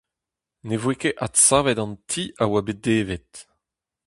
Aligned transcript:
Ne 0.67 0.75
voe 0.81 0.95
ket 1.01 1.19
adsavet 1.25 1.79
an 1.83 1.93
ti 2.09 2.23
a 2.43 2.45
oa 2.47 2.61
bet 2.67 2.81
devet. 2.85 3.31